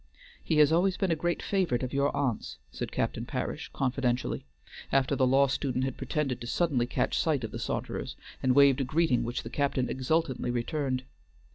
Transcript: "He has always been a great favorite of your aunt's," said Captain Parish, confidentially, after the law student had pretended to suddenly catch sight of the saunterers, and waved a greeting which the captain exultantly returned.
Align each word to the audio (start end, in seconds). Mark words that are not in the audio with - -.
"He 0.43 0.57
has 0.57 0.71
always 0.71 0.97
been 0.97 1.11
a 1.11 1.15
great 1.15 1.43
favorite 1.43 1.83
of 1.83 1.93
your 1.93 2.09
aunt's," 2.17 2.57
said 2.71 2.91
Captain 2.91 3.23
Parish, 3.23 3.69
confidentially, 3.71 4.45
after 4.91 5.15
the 5.15 5.27
law 5.27 5.45
student 5.45 5.83
had 5.83 5.95
pretended 5.95 6.41
to 6.41 6.47
suddenly 6.47 6.87
catch 6.87 7.19
sight 7.19 7.43
of 7.43 7.51
the 7.51 7.59
saunterers, 7.59 8.15
and 8.41 8.55
waved 8.55 8.81
a 8.81 8.83
greeting 8.83 9.23
which 9.23 9.43
the 9.43 9.49
captain 9.51 9.89
exultantly 9.91 10.49
returned. 10.49 11.03